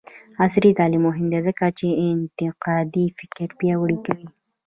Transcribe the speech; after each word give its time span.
عصري 0.43 0.71
تعلیم 0.77 1.01
مهم 1.07 1.25
دی 1.31 1.39
ځکه 1.47 1.65
چې 1.77 1.87
انتقادي 2.07 3.05
فکر 3.19 3.47
پیاوړی 3.59 3.97
کوي. 4.05 4.27